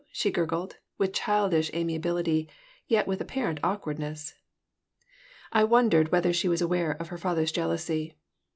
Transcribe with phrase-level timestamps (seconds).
[0.11, 2.49] she gurgled, with childish amiability,
[2.87, 4.33] yet with apparent awkwardness
[5.51, 8.15] I wondered whether she was aware of her father's jealousy.